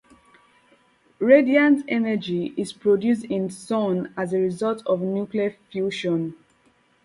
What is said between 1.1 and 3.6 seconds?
Radiant energy is produced in the